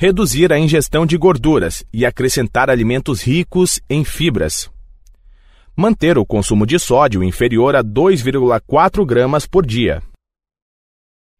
Reduzir 0.00 0.52
a 0.52 0.58
ingestão 0.60 1.04
de 1.04 1.18
gorduras 1.18 1.84
e 1.92 2.06
acrescentar 2.06 2.70
alimentos 2.70 3.20
ricos 3.20 3.80
em 3.90 4.04
fibras. 4.04 4.70
Manter 5.74 6.16
o 6.16 6.24
consumo 6.24 6.64
de 6.64 6.78
sódio 6.78 7.20
inferior 7.24 7.74
a 7.74 7.82
2,4 7.82 9.04
gramas 9.04 9.44
por 9.44 9.66
dia. 9.66 10.00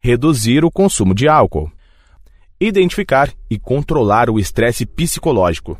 Reduzir 0.03 0.65
o 0.65 0.69
consumo 0.69 1.13
de 1.15 1.25
álcool. 1.25 1.71
Identificar 2.59 3.33
e 3.49 3.57
controlar 3.57 4.29
o 4.29 4.37
estresse 4.37 4.85
psicológico. 4.85 5.79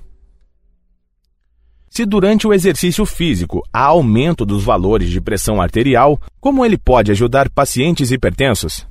Se 1.89 2.05
durante 2.05 2.47
o 2.47 2.53
exercício 2.53 3.05
físico 3.05 3.61
há 3.73 3.87
aumento 3.87 4.45
dos 4.45 4.63
valores 4.63 5.09
de 5.09 5.19
pressão 5.19 5.61
arterial, 5.61 6.17
como 6.39 6.63
ele 6.63 6.77
pode 6.77 7.11
ajudar 7.11 7.49
pacientes 7.49 8.09
hipertensos? 8.09 8.87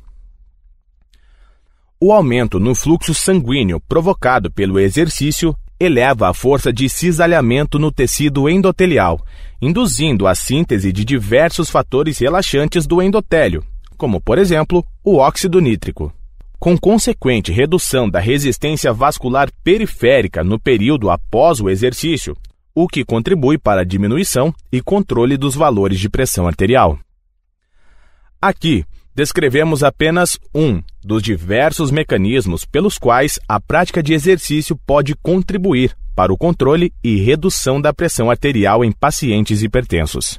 O 2.00 2.12
aumento 2.12 2.60
no 2.60 2.76
fluxo 2.76 3.12
sanguíneo 3.12 3.80
provocado 3.80 4.52
pelo 4.52 4.78
exercício 4.78 5.52
eleva 5.80 6.28
a 6.28 6.34
força 6.34 6.72
de 6.72 6.88
cisalhamento 6.88 7.76
no 7.76 7.90
tecido 7.90 8.48
endotelial, 8.48 9.20
induzindo 9.60 10.24
a 10.28 10.34
síntese 10.34 10.92
de 10.92 11.04
diversos 11.04 11.68
fatores 11.68 12.18
relaxantes 12.18 12.86
do 12.86 13.02
endotélio, 13.02 13.64
como, 13.96 14.20
por 14.20 14.38
exemplo, 14.38 14.84
o 15.02 15.16
óxido 15.16 15.60
nítrico. 15.60 16.12
Com 16.60 16.78
consequente 16.78 17.50
redução 17.50 18.08
da 18.08 18.20
resistência 18.20 18.92
vascular 18.92 19.50
periférica 19.64 20.44
no 20.44 20.58
período 20.58 21.10
após 21.10 21.60
o 21.60 21.68
exercício, 21.68 22.36
o 22.72 22.86
que 22.86 23.04
contribui 23.04 23.58
para 23.58 23.80
a 23.80 23.84
diminuição 23.84 24.54
e 24.70 24.80
controle 24.80 25.36
dos 25.36 25.56
valores 25.56 25.98
de 25.98 26.08
pressão 26.08 26.46
arterial. 26.46 26.96
Aqui, 28.40 28.84
descrevemos 29.16 29.82
apenas 29.82 30.38
um 30.54 30.80
dos 31.08 31.22
diversos 31.22 31.90
mecanismos 31.90 32.66
pelos 32.66 32.98
quais 32.98 33.40
a 33.48 33.58
prática 33.58 34.02
de 34.02 34.12
exercício 34.12 34.76
pode 34.86 35.16
contribuir 35.16 35.96
para 36.14 36.30
o 36.30 36.36
controle 36.36 36.92
e 37.02 37.16
redução 37.16 37.80
da 37.80 37.94
pressão 37.94 38.30
arterial 38.30 38.84
em 38.84 38.92
pacientes 38.92 39.62
hipertensos. 39.62 40.38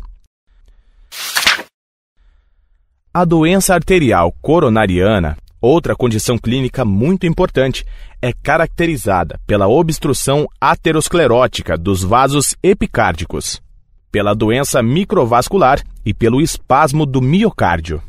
A 3.12 3.26
doença 3.26 3.74
arterial 3.74 4.32
coronariana 4.42 5.36
Outra 5.62 5.94
condição 5.94 6.38
clínica 6.38 6.86
muito 6.86 7.28
importante 7.28 7.86
é 8.22 8.32
caracterizada 8.32 9.38
pela 9.46 9.68
obstrução 9.68 10.48
aterosclerótica 10.62 11.78
dos 11.78 12.02
vasos 12.02 12.56
epicárdicos, 12.64 13.62
pela 14.10 14.34
doença 14.34 14.82
microvascular 14.82 15.84
e 16.06 16.14
pelo 16.14 16.40
espasmo 16.40 17.06
do 17.06 17.22
miocárdio. 17.22 18.02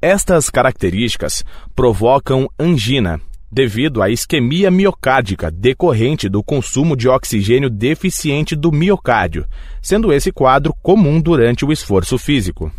Estas 0.00 0.48
características 0.48 1.44
provocam 1.74 2.48
angina, 2.56 3.20
devido 3.50 4.00
à 4.00 4.08
isquemia 4.08 4.70
miocárdica 4.70 5.50
decorrente 5.50 6.28
do 6.28 6.40
consumo 6.40 6.96
de 6.96 7.08
oxigênio 7.08 7.68
deficiente 7.68 8.54
do 8.54 8.70
miocárdio, 8.70 9.44
sendo 9.82 10.12
esse 10.12 10.30
quadro 10.30 10.72
comum 10.82 11.20
durante 11.20 11.64
o 11.64 11.72
esforço 11.72 12.16
físico. 12.16 12.70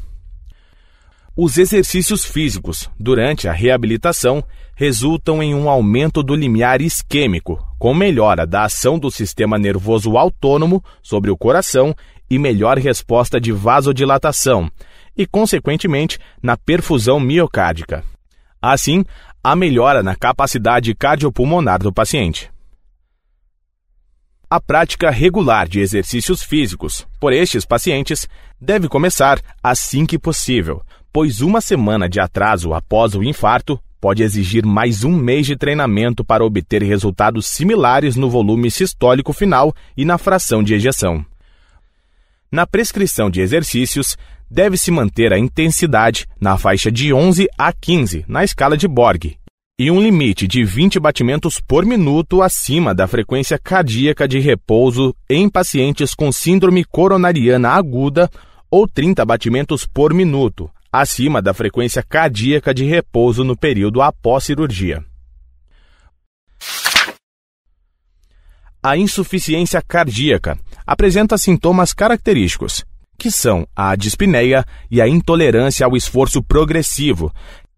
Os 1.36 1.58
exercícios 1.58 2.24
físicos 2.24 2.90
durante 2.98 3.50
a 3.50 3.52
reabilitação 3.52 4.42
resultam 4.74 5.44
em 5.44 5.54
um 5.54 5.70
aumento 5.70 6.24
do 6.24 6.34
limiar 6.34 6.82
isquêmico, 6.82 7.62
com 7.78 7.94
melhora 7.94 8.48
da 8.48 8.64
ação 8.64 8.98
do 8.98 9.12
sistema 9.12 9.58
nervoso 9.58 10.18
autônomo 10.18 10.82
sobre 11.02 11.30
o 11.30 11.38
coração 11.38 11.94
e 12.30 12.40
melhor 12.40 12.78
resposta 12.78 13.42
de 13.42 13.52
vasodilatação, 13.52 14.72
e, 15.16 15.26
consequentemente, 15.26 16.20
na 16.42 16.58
perfusão 16.58 17.20
miocárdica. 17.20 18.04
Assim, 18.62 19.04
a 19.44 19.56
melhora 19.56 20.04
na 20.04 20.16
capacidade 20.16 20.94
cardiopulmonar 20.94 21.80
do 21.80 21.94
paciente. 21.94 22.52
A 24.50 24.60
prática 24.60 25.12
regular 25.12 25.68
de 25.68 25.80
exercícios 25.80 26.42
físicos 26.42 27.08
por 27.20 27.32
estes 27.32 27.66
pacientes 27.66 28.28
deve 28.60 28.88
começar 28.88 29.40
assim 29.62 30.06
que 30.06 30.18
possível, 30.18 30.82
pois 31.14 31.40
uma 31.40 31.62
semana 31.62 32.10
de 32.10 32.20
atraso 32.20 32.74
após 32.74 33.14
o 33.14 33.24
infarto 33.24 33.80
pode 34.02 34.24
exigir 34.24 34.66
mais 34.66 35.04
um 35.04 35.16
mês 35.16 35.46
de 35.46 35.56
treinamento 35.56 36.24
para 36.24 36.44
obter 36.44 36.82
resultados 36.82 37.46
similares 37.46 38.16
no 38.16 38.30
volume 38.30 38.72
sistólico 38.72 39.34
final 39.34 39.74
e 39.96 40.04
na 40.04 40.18
fração 40.18 40.64
de 40.64 40.74
ejeção. 40.74 41.24
Na 42.52 42.66
prescrição 42.66 43.30
de 43.30 43.42
exercícios, 43.42 44.18
deve-se 44.50 44.90
manter 44.90 45.32
a 45.32 45.38
intensidade 45.38 46.26
na 46.42 46.58
faixa 46.58 46.92
de 46.92 47.14
11 47.14 47.48
a 47.56 47.72
15 47.72 48.26
na 48.28 48.44
escala 48.44 48.76
de 48.76 48.88
Borg 48.88 49.38
e 49.80 49.92
um 49.92 50.02
limite 50.02 50.48
de 50.48 50.64
20 50.64 51.00
batimentos 51.00 51.62
por 51.62 51.86
minuto 51.86 52.42
acima 52.42 52.94
da 52.94 53.08
frequência 53.08 53.58
cardíaca 53.58 54.28
de 54.28 54.40
repouso 54.40 55.16
em 55.30 55.48
pacientes 55.48 56.16
com 56.16 56.32
síndrome 56.32 56.84
coronariana 56.84 57.70
aguda 57.70 58.28
ou 58.70 58.88
30 58.88 59.24
batimentos 59.24 59.86
por 59.86 60.12
minuto 60.12 60.70
acima 60.92 61.44
da 61.44 61.54
frequência 61.54 62.02
cardíaca 62.02 62.74
de 62.74 62.84
repouso 62.84 63.44
no 63.44 63.56
período 63.56 64.02
após 64.02 64.44
cirurgia. 64.46 65.06
A 68.82 68.96
insuficiência 68.96 69.82
cardíaca 69.82 70.58
apresenta 70.88 71.38
sintomas 71.38 71.92
característicos, 71.92 72.86
que 73.18 73.30
são 73.30 73.68
a 73.76 73.94
dispneia 73.94 74.66
e 74.90 75.02
a 75.02 75.08
intolerância 75.08 75.86
ao 75.86 75.98
esforço 75.98 76.42
progressivo, 76.42 77.30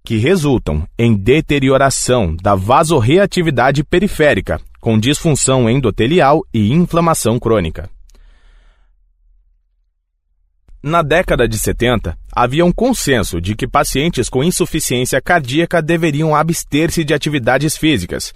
que 0.05 0.17
resultam 0.17 0.87
em 0.99 1.15
deterioração 1.15 2.35
da 2.35 2.53
vasorreatividade 2.53 3.83
periférica, 3.83 4.61
com 4.79 4.99
disfunção 4.99 5.67
endotelial 5.67 6.41
e 6.53 6.71
inflamação 6.71 7.39
crônica. 7.39 7.89
Na 10.83 11.01
década 11.01 11.47
de 11.47 11.57
70, 11.57 12.15
havia 12.31 12.63
um 12.63 12.71
consenso 12.71 13.41
de 13.41 13.55
que 13.55 13.67
pacientes 13.67 14.29
com 14.29 14.43
insuficiência 14.43 15.19
cardíaca 15.19 15.81
deveriam 15.81 16.35
abster-se 16.35 17.03
de 17.03 17.13
atividades 17.13 17.75
físicas. 17.75 18.33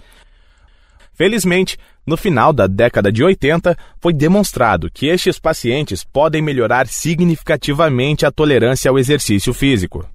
Felizmente, 1.12 1.78
no 2.06 2.16
final 2.16 2.52
da 2.52 2.66
década 2.66 3.10
de 3.10 3.24
80, 3.24 3.76
foi 4.00 4.12
demonstrado 4.12 4.90
que 4.90 5.06
estes 5.06 5.38
pacientes 5.38 6.04
podem 6.04 6.40
melhorar 6.40 6.86
significativamente 6.86 8.24
a 8.24 8.30
tolerância 8.30 8.90
ao 8.90 8.98
exercício 8.98 9.52
físico. 9.52 10.08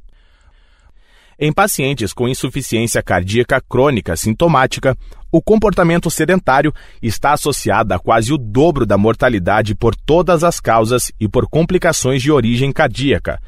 Em 1.38 1.52
pacientes 1.52 2.14
com 2.14 2.30
insuficiência 2.30 3.02
cardíaca 3.02 3.60
crônica 3.60 4.16
sintomática, 4.16 4.96
o 5.32 5.42
comportamento 5.42 6.10
sedentário 6.10 6.72
está 7.02 7.34
associado 7.34 7.94
a 7.94 8.00
quase 8.00 8.32
o 8.32 8.38
dobro 8.38 8.86
da 8.86 8.98
mortalidade 8.98 9.74
por 9.74 9.96
todas 9.96 10.44
as 10.44 10.60
causas 10.60 11.12
e 11.20 11.28
por 11.28 11.50
complicações 11.50 12.22
de 12.22 12.32
origem 12.32 12.72
cardíaca. 12.72 13.42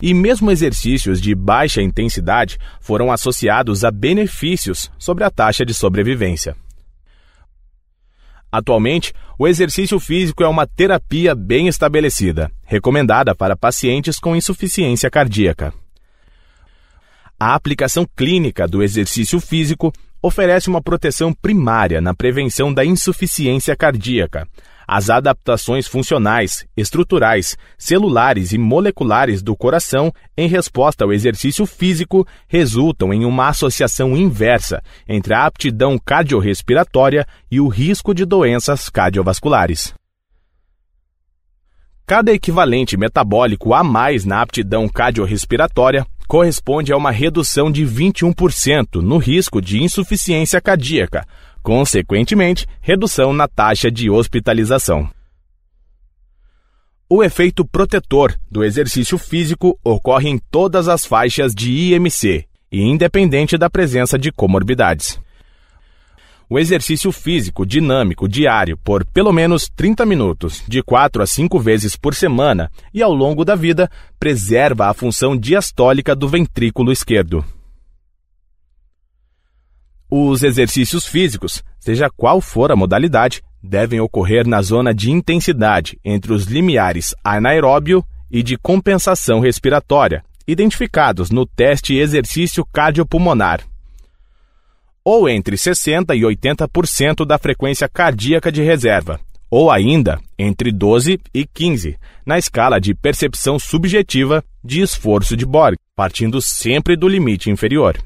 E 0.00 0.14
mesmo 0.14 0.50
exercícios 0.50 1.20
de 1.20 1.34
baixa 1.34 1.82
intensidade 1.82 2.58
foram 2.80 3.10
associados 3.10 3.84
a 3.84 3.90
benefícios 3.90 4.90
sobre 4.96 5.24
a 5.24 5.30
taxa 5.30 5.66
de 5.66 5.74
sobrevivência. 5.74 6.54
Atualmente, 8.50 9.12
o 9.38 9.46
exercício 9.46 10.00
físico 10.00 10.42
é 10.42 10.48
uma 10.48 10.66
terapia 10.66 11.34
bem 11.34 11.68
estabelecida, 11.68 12.50
recomendada 12.64 13.34
para 13.34 13.56
pacientes 13.56 14.18
com 14.18 14.34
insuficiência 14.34 15.10
cardíaca. 15.10 15.72
A 17.38 17.54
aplicação 17.54 18.06
clínica 18.16 18.66
do 18.66 18.82
exercício 18.82 19.38
físico 19.38 19.92
oferece 20.20 20.68
uma 20.68 20.82
proteção 20.82 21.32
primária 21.32 22.00
na 22.00 22.14
prevenção 22.14 22.72
da 22.72 22.84
insuficiência 22.84 23.76
cardíaca. 23.76 24.48
As 24.90 25.10
adaptações 25.10 25.86
funcionais, 25.86 26.66
estruturais, 26.74 27.58
celulares 27.76 28.54
e 28.54 28.58
moleculares 28.58 29.42
do 29.42 29.54
coração 29.54 30.10
em 30.34 30.48
resposta 30.48 31.04
ao 31.04 31.12
exercício 31.12 31.66
físico 31.66 32.26
resultam 32.48 33.12
em 33.12 33.26
uma 33.26 33.48
associação 33.48 34.16
inversa 34.16 34.82
entre 35.06 35.34
a 35.34 35.44
aptidão 35.44 35.98
cardiorrespiratória 35.98 37.26
e 37.50 37.60
o 37.60 37.68
risco 37.68 38.14
de 38.14 38.24
doenças 38.24 38.88
cardiovasculares. 38.88 39.92
Cada 42.06 42.32
equivalente 42.32 42.96
metabólico 42.96 43.74
a 43.74 43.84
mais 43.84 44.24
na 44.24 44.40
aptidão 44.40 44.88
cardiorrespiratória 44.88 46.06
corresponde 46.26 46.94
a 46.94 46.96
uma 46.96 47.10
redução 47.10 47.70
de 47.70 47.84
21% 47.84 49.02
no 49.02 49.18
risco 49.18 49.60
de 49.60 49.82
insuficiência 49.82 50.62
cardíaca, 50.62 51.26
consequentemente, 51.68 52.66
redução 52.80 53.30
na 53.30 53.46
taxa 53.46 53.90
de 53.90 54.08
hospitalização. 54.08 55.06
O 57.10 57.22
efeito 57.22 57.62
protetor 57.62 58.34
do 58.50 58.64
exercício 58.64 59.18
físico 59.18 59.78
ocorre 59.84 60.30
em 60.30 60.38
todas 60.50 60.88
as 60.88 61.04
faixas 61.04 61.54
de 61.54 61.70
IMC 61.70 62.46
independente 62.72 63.58
da 63.58 63.68
presença 63.68 64.18
de 64.18 64.32
comorbidades. 64.32 65.20
O 66.48 66.58
exercício 66.58 67.12
físico 67.12 67.66
dinâmico 67.66 68.26
diário 68.26 68.78
por 68.78 69.04
pelo 69.04 69.30
menos 69.30 69.68
30 69.68 70.06
minutos, 70.06 70.62
de 70.66 70.82
4 70.82 71.22
a 71.22 71.26
5 71.26 71.58
vezes 71.58 71.96
por 71.96 72.14
semana 72.14 72.70
e 72.94 73.02
ao 73.02 73.12
longo 73.12 73.44
da 73.44 73.54
vida, 73.54 73.90
preserva 74.18 74.86
a 74.86 74.94
função 74.94 75.36
diastólica 75.36 76.16
do 76.16 76.28
ventrículo 76.28 76.90
esquerdo. 76.90 77.44
Os 80.10 80.42
exercícios 80.42 81.06
físicos, 81.06 81.62
seja 81.78 82.08
qual 82.08 82.40
for 82.40 82.72
a 82.72 82.76
modalidade, 82.76 83.42
devem 83.62 84.00
ocorrer 84.00 84.46
na 84.46 84.62
zona 84.62 84.94
de 84.94 85.10
intensidade 85.10 85.98
entre 86.04 86.32
os 86.32 86.44
limiares 86.44 87.14
anaeróbio 87.22 88.02
e 88.30 88.42
de 88.42 88.56
compensação 88.56 89.40
respiratória, 89.40 90.24
identificados 90.46 91.30
no 91.30 91.44
teste 91.44 91.94
exercício 91.94 92.64
cardiopulmonar, 92.64 93.60
ou 95.04 95.28
entre 95.28 95.56
60% 95.56 96.14
e 96.16 96.22
80% 96.22 97.26
da 97.26 97.38
frequência 97.38 97.88
cardíaca 97.88 98.50
de 98.50 98.62
reserva, 98.62 99.20
ou 99.50 99.70
ainda 99.70 100.18
entre 100.38 100.72
12 100.72 101.20
e 101.34 101.46
15, 101.46 101.98
na 102.24 102.38
escala 102.38 102.78
de 102.78 102.94
percepção 102.94 103.58
subjetiva 103.58 104.42
de 104.64 104.80
esforço 104.80 105.36
de 105.36 105.44
Borg, 105.44 105.76
partindo 105.94 106.40
sempre 106.40 106.96
do 106.96 107.08
limite 107.08 107.50
inferior. 107.50 107.98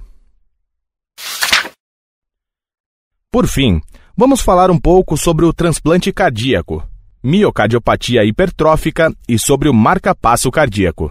Por 3.32 3.46
fim, 3.46 3.80
vamos 4.14 4.42
falar 4.42 4.70
um 4.70 4.78
pouco 4.78 5.16
sobre 5.16 5.46
o 5.46 5.54
transplante 5.54 6.12
cardíaco, 6.12 6.86
miocardiopatia 7.22 8.22
hipertrófica 8.26 9.10
e 9.26 9.38
sobre 9.38 9.70
o 9.70 9.72
marca-passo 9.72 10.50
cardíaco. 10.50 11.10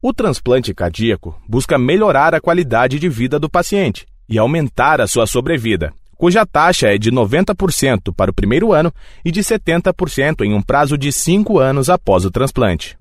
O 0.00 0.14
transplante 0.14 0.72
cardíaco 0.72 1.36
busca 1.48 1.76
melhorar 1.76 2.32
a 2.32 2.40
qualidade 2.40 3.00
de 3.00 3.08
vida 3.08 3.40
do 3.40 3.50
paciente 3.50 4.06
e 4.28 4.38
aumentar 4.38 5.00
a 5.00 5.08
sua 5.08 5.26
sobrevida, 5.26 5.92
cuja 6.16 6.46
taxa 6.46 6.94
é 6.94 6.96
de 6.96 7.10
90% 7.10 8.14
para 8.14 8.30
o 8.30 8.34
primeiro 8.34 8.72
ano 8.72 8.94
e 9.24 9.32
de 9.32 9.40
70% 9.40 10.42
em 10.42 10.54
um 10.54 10.62
prazo 10.62 10.96
de 10.96 11.10
5 11.10 11.58
anos 11.58 11.90
após 11.90 12.24
o 12.24 12.30
transplante. 12.30 12.96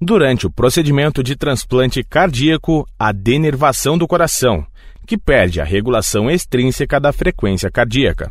Durante 0.00 0.46
o 0.46 0.50
procedimento 0.50 1.24
de 1.24 1.34
transplante 1.34 2.04
cardíaco, 2.04 2.86
a 2.96 3.10
denervação 3.10 3.98
do 3.98 4.06
coração, 4.06 4.64
que 5.06 5.16
perde 5.16 5.60
a 5.60 5.64
regulação 5.64 6.30
extrínseca 6.30 7.00
da 7.00 7.12
frequência 7.12 7.70
cardíaca. 7.70 8.30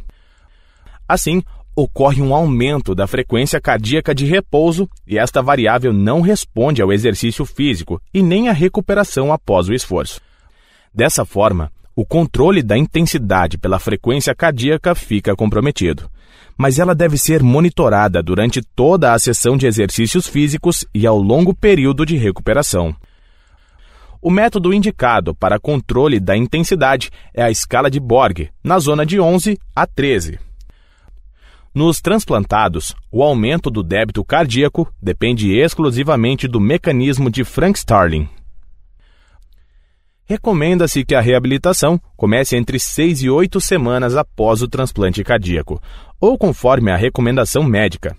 Assim, 1.08 1.42
ocorre 1.76 2.22
um 2.22 2.34
aumento 2.34 2.96
da 2.96 3.08
frequência 3.08 3.60
cardíaca 3.60 4.14
de 4.14 4.26
repouso 4.26 4.90
e 5.08 5.18
esta 5.18 5.42
variável 5.42 5.92
não 5.92 6.22
responde 6.22 6.82
ao 6.82 6.94
exercício 6.94 7.46
físico 7.46 8.02
e 8.14 8.22
nem 8.22 8.48
à 8.48 8.54
recuperação 8.54 9.34
após 9.34 9.68
o 9.68 9.74
esforço. 9.74 10.22
Dessa 10.94 11.26
forma, 11.26 11.72
o 11.96 12.06
controle 12.06 12.62
da 12.62 12.78
intensidade 12.78 13.58
pela 13.58 13.80
frequência 13.80 14.36
cardíaca 14.36 14.94
fica 14.94 15.36
comprometido. 15.36 16.10
Mas 16.58 16.80
ela 16.80 16.96
deve 16.96 17.18
ser 17.18 17.44
monitorada 17.44 18.24
durante 18.24 18.62
toda 18.62 19.14
a 19.14 19.20
sessão 19.20 19.58
de 19.58 19.68
exercícios 19.68 20.28
físicos 20.28 20.86
e 20.94 21.06
ao 21.06 21.18
longo 21.18 21.54
período 21.54 22.06
de 22.06 22.16
recuperação. 22.16 22.96
O 24.28 24.32
método 24.32 24.74
indicado 24.74 25.36
para 25.36 25.60
controle 25.60 26.20
da 26.20 26.36
intensidade 26.36 27.12
é 27.32 27.44
a 27.44 27.52
escala 27.52 27.92
de 27.92 28.00
Borg, 28.00 28.50
na 28.64 28.80
zona 28.80 29.06
de 29.06 29.20
11 29.20 29.56
a 29.76 29.86
13. 29.86 30.40
Nos 31.72 32.02
transplantados, 32.02 32.96
o 33.12 33.22
aumento 33.22 33.70
do 33.70 33.84
débito 33.84 34.26
cardíaco 34.26 34.92
depende 35.00 35.56
exclusivamente 35.56 36.48
do 36.48 36.60
mecanismo 36.60 37.30
de 37.30 37.44
Frank-Starling. 37.44 38.28
Recomenda-se 40.24 41.06
que 41.06 41.14
a 41.14 41.22
reabilitação 41.22 42.02
comece 42.18 42.58
entre 42.58 42.80
6 42.80 43.22
e 43.22 43.30
8 43.30 43.62
semanas 43.62 44.16
após 44.16 44.64
o 44.64 44.68
transplante 44.68 45.24
cardíaco, 45.24 45.80
ou 46.20 46.36
conforme 46.36 46.90
a 46.90 46.96
recomendação 46.96 47.62
médica. 47.62 48.18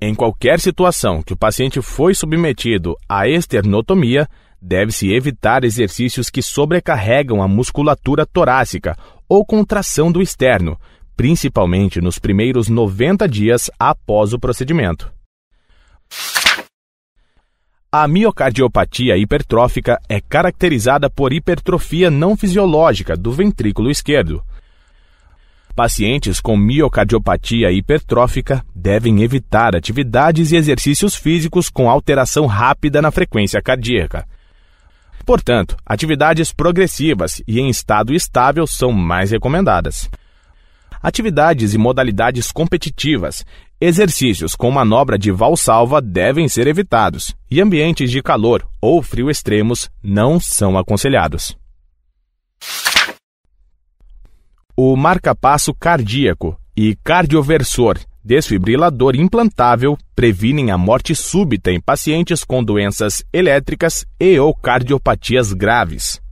Em 0.00 0.14
qualquer 0.14 0.60
situação 0.60 1.20
que 1.20 1.32
o 1.32 1.36
paciente 1.36 1.82
foi 1.82 2.14
submetido 2.14 2.96
à 3.08 3.26
esternotomia, 3.26 4.28
deve-se 4.62 5.12
evitar 5.12 5.64
exercícios 5.64 6.30
que 6.30 6.40
sobrecarregam 6.40 7.42
a 7.42 7.48
musculatura 7.48 8.24
torácica 8.24 8.96
ou 9.28 9.44
contração 9.44 10.12
do 10.12 10.22
externo, 10.22 10.78
principalmente 11.16 12.00
nos 12.00 12.16
primeiros 12.16 12.68
90 12.68 13.28
dias 13.28 13.68
após 13.76 14.32
o 14.32 14.38
procedimento. 14.38 15.10
A 17.90 18.06
miocardiopatia 18.06 19.16
hipertrófica 19.16 19.98
é 20.08 20.20
caracterizada 20.20 21.10
por 21.10 21.32
hipertrofia 21.32 22.08
não 22.08 22.36
fisiológica 22.36 23.16
do 23.16 23.32
ventrículo 23.32 23.90
esquerdo, 23.90 24.44
Pacientes 25.78 26.40
com 26.40 26.56
miocardiopatia 26.56 27.70
hipertrófica 27.70 28.66
devem 28.74 29.22
evitar 29.22 29.76
atividades 29.76 30.50
e 30.50 30.56
exercícios 30.56 31.14
físicos 31.14 31.68
com 31.70 31.88
alteração 31.88 32.46
rápida 32.46 33.00
na 33.00 33.12
frequência 33.12 33.62
cardíaca. 33.62 34.26
Portanto, 35.24 35.76
atividades 35.86 36.52
progressivas 36.52 37.40
e 37.46 37.60
em 37.60 37.68
estado 37.68 38.12
estável 38.12 38.66
são 38.66 38.90
mais 38.90 39.30
recomendadas. 39.30 40.10
Atividades 41.00 41.74
e 41.74 41.78
modalidades 41.78 42.50
competitivas, 42.50 43.46
exercícios 43.80 44.56
com 44.56 44.72
manobra 44.72 45.16
de 45.16 45.30
valsalva 45.30 46.02
devem 46.02 46.48
ser 46.48 46.66
evitados 46.66 47.36
e 47.48 47.60
ambientes 47.60 48.10
de 48.10 48.20
calor 48.20 48.66
ou 48.80 49.00
frio 49.00 49.30
extremos 49.30 49.88
não 50.02 50.40
são 50.40 50.76
aconselhados. 50.76 51.56
O 54.80 54.94
marcapasso 54.94 55.74
cardíaco 55.74 56.56
e 56.76 56.94
cardioversor 57.02 57.98
desfibrilador 58.22 59.16
implantável 59.16 59.98
previnem 60.14 60.70
a 60.70 60.78
morte 60.78 61.16
súbita 61.16 61.72
em 61.72 61.80
pacientes 61.80 62.44
com 62.44 62.62
doenças 62.62 63.24
elétricas 63.32 64.06
e 64.20 64.38
ou 64.38 64.54
cardiopatias 64.54 65.52
graves. 65.52 66.22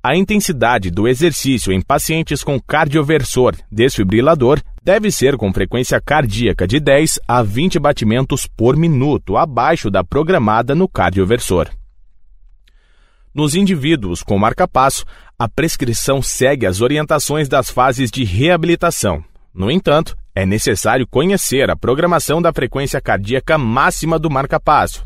A 0.00 0.14
intensidade 0.14 0.88
do 0.88 1.08
exercício 1.08 1.72
em 1.72 1.80
pacientes 1.80 2.44
com 2.44 2.60
cardioversor 2.60 3.56
desfibrilador 3.68 4.60
deve 4.84 5.10
ser 5.10 5.36
com 5.36 5.52
frequência 5.52 6.00
cardíaca 6.00 6.64
de 6.64 6.78
10 6.78 7.18
a 7.26 7.42
20 7.42 7.80
batimentos 7.80 8.46
por 8.46 8.76
minuto, 8.76 9.36
abaixo 9.36 9.90
da 9.90 10.04
programada 10.04 10.76
no 10.76 10.88
cardioversor. 10.88 11.70
Nos 13.34 13.54
indivíduos 13.54 14.22
com 14.22 14.36
marcapasso, 14.36 15.04
a 15.38 15.48
prescrição 15.48 16.20
segue 16.20 16.66
as 16.66 16.80
orientações 16.80 17.48
das 17.48 17.70
fases 17.70 18.10
de 18.10 18.24
reabilitação. 18.24 19.24
No 19.54 19.70
entanto, 19.70 20.16
é 20.34 20.44
necessário 20.44 21.06
conhecer 21.06 21.70
a 21.70 21.76
programação 21.76 22.42
da 22.42 22.52
frequência 22.52 23.00
cardíaca 23.00 23.56
máxima 23.56 24.18
do 24.18 24.28
marcapasso. 24.28 25.04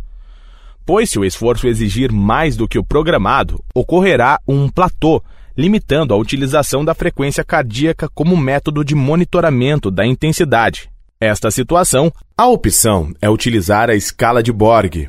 Pois, 0.87 1.11
se 1.11 1.19
o 1.19 1.25
esforço 1.25 1.67
exigir 1.67 2.13
mais 2.13 2.57
do 2.57 2.67
que 2.67 2.79
o 2.79 2.85
programado, 2.85 3.63
ocorrerá 3.75 4.39
um 4.47 4.69
platô, 4.69 5.23
limitando 5.57 6.13
a 6.13 6.17
utilização 6.17 6.85
da 6.85 6.95
frequência 6.95 7.45
cardíaca 7.45 8.09
como 8.15 8.37
método 8.37 8.85
de 8.85 8.95
monitoramento 8.95 9.91
da 9.91 10.07
intensidade. 10.07 10.91
Esta 11.21 11.51
situação, 11.51 12.13
a 12.37 12.47
opção 12.49 13.15
é 13.21 13.31
utilizar 13.31 13.89
a 13.89 13.95
escala 13.95 14.43
de 14.43 14.53
Borg, 14.53 15.09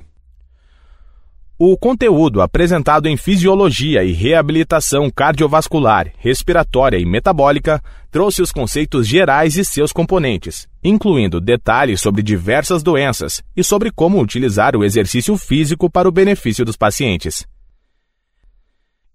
o 1.58 1.78
conteúdo 1.78 2.42
apresentado 2.42 3.08
em 3.08 3.16
Fisiologia 3.16 4.04
e 4.04 4.12
Reabilitação 4.12 5.10
Cardiovascular, 5.10 6.12
Respiratória 6.18 6.98
e 6.98 7.06
Metabólica 7.06 7.82
trouxe 8.12 8.42
os 8.42 8.52
conceitos 8.52 9.08
gerais 9.08 9.56
e 9.56 9.64
seus 9.64 9.94
componentes, 9.94 10.68
incluindo 10.84 11.40
detalhes 11.40 12.02
sobre 12.02 12.22
diversas 12.22 12.84
doenças 12.84 13.42
e 13.56 13.64
sobre 13.64 13.90
como 13.90 14.22
utilizar 14.22 14.76
o 14.76 14.84
exercício 14.84 15.38
físico 15.38 15.90
para 15.90 16.10
o 16.10 16.12
benefício 16.12 16.66
dos 16.66 16.76
pacientes. 16.76 17.48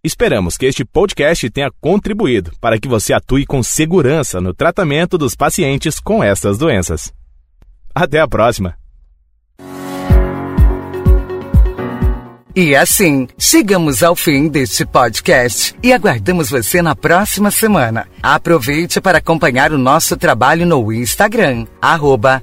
Esperamos 0.02 0.56
que 0.56 0.64
este 0.64 0.82
podcast 0.82 1.50
tenha 1.50 1.70
contribuído 1.78 2.52
para 2.58 2.78
que 2.78 2.88
você 2.88 3.12
atue 3.12 3.44
com 3.44 3.62
segurança 3.62 4.40
no 4.40 4.54
tratamento 4.54 5.18
dos 5.18 5.34
pacientes 5.34 6.00
com 6.00 6.24
estas 6.24 6.56
doenças. 6.56 7.12
Até 7.94 8.18
a 8.18 8.26
próxima! 8.26 8.79
E 12.62 12.76
assim, 12.76 13.26
chegamos 13.38 14.02
ao 14.02 14.14
fim 14.14 14.46
deste 14.46 14.84
podcast 14.84 15.74
e 15.82 15.94
aguardamos 15.94 16.50
você 16.50 16.82
na 16.82 16.94
próxima 16.94 17.50
semana. 17.50 18.06
Aproveite 18.22 19.00
para 19.00 19.16
acompanhar 19.16 19.72
o 19.72 19.78
nosso 19.78 20.14
trabalho 20.14 20.66
no 20.66 20.92
Instagram, 20.92 21.66
arroba 21.80 22.42